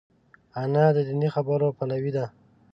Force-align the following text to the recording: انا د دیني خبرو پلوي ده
انا 0.61 0.85
د 0.95 0.97
دیني 1.07 1.29
خبرو 1.35 1.75
پلوي 1.77 2.11
ده 2.15 2.25